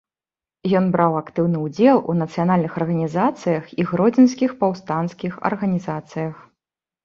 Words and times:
Ён 0.77 0.85
браў 0.95 1.11
актыўны 1.21 1.57
ўдзел 1.65 1.97
у 2.13 2.15
нацыянальных 2.23 2.71
арганізацыях 2.83 3.63
і 3.79 3.87
гродзенскіх 3.93 4.59
паўстанцкіх 4.65 5.41
арганізацыях. 5.55 6.35